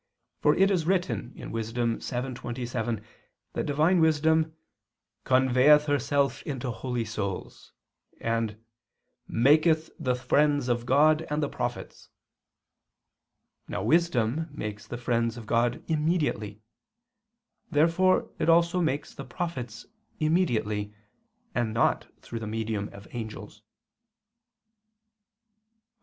For 0.39 0.55
it 0.55 0.71
is 0.71 0.87
written 0.87 1.35
(Wis. 1.51 1.71
7:27) 1.73 3.03
that 3.53 3.67
Divine 3.67 3.99
wisdom 4.01 4.55
"conveyeth 5.25 5.85
herself 5.85 6.41
into 6.41 6.71
holy 6.71 7.05
souls," 7.05 7.71
and 8.19 8.57
"maketh 9.27 9.91
the 9.99 10.15
friends 10.15 10.69
of 10.69 10.87
God, 10.87 11.27
and 11.29 11.43
the 11.43 11.49
prophets." 11.49 12.09
Now 13.67 13.83
wisdom 13.83 14.49
makes 14.51 14.87
the 14.87 14.97
friends 14.97 15.37
of 15.37 15.45
God 15.45 15.83
immediately. 15.87 16.63
Therefore 17.69 18.27
it 18.39 18.49
also 18.49 18.81
makes 18.81 19.13
the 19.13 19.23
prophets 19.23 19.85
immediately, 20.19 20.95
and 21.53 21.75
not 21.75 22.07
through 22.21 22.39
the 22.39 22.47
medium 22.47 22.89
of 22.91 23.03
the 23.03 23.15
angels. 23.17 23.61
Obj. 23.61 23.63